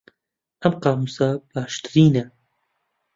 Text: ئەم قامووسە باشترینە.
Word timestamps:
ئەم 0.63 0.73
قامووسە 0.83 1.27
باشترینە. 1.51 2.25